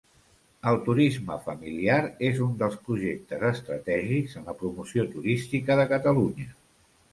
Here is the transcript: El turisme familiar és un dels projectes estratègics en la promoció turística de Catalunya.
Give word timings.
El 0.69 0.77
turisme 0.85 1.35
familiar 1.49 1.97
és 2.29 2.41
un 2.47 2.55
dels 2.63 2.79
projectes 2.89 3.45
estratègics 3.51 4.35
en 4.41 4.51
la 4.51 4.57
promoció 4.65 5.07
turística 5.15 5.81
de 5.83 5.89
Catalunya. 5.95 6.51